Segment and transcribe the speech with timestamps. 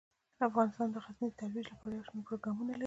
[0.49, 2.79] افغانستان د غزني د ترویج لپاره یو شمیر پروګرامونه لري.